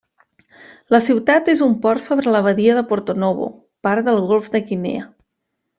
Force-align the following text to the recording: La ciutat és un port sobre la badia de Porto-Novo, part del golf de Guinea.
La 0.95 1.01
ciutat 1.07 1.51
és 1.53 1.61
un 1.67 1.75
port 1.83 2.05
sobre 2.07 2.35
la 2.37 2.41
badia 2.49 2.79
de 2.81 2.85
Porto-Novo, 2.93 3.53
part 3.89 4.09
del 4.11 4.23
golf 4.33 4.53
de 4.57 4.67
Guinea. 4.73 5.07